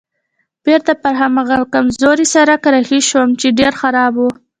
بېرته 0.65 0.91
پر 1.01 1.13
هماغه 1.21 1.57
کمزوري 1.73 2.25
سړک 2.33 2.61
رهي 2.75 3.01
شوم 3.09 3.29
چې 3.39 3.47
ډېر 3.59 3.73
خراب 3.81 4.13
و. 4.17 4.21